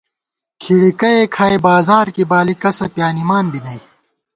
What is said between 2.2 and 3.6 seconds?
بالی، کسہ پیانِمان بی